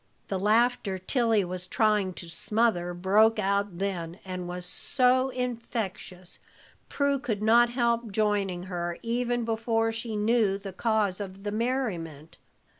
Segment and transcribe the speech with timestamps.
[0.29, 6.39] The laughter Tilly was trying to smother broke out then, and was so infectious,
[6.89, 12.39] Prue could not help joining her, even before she knew the cause of the merriment.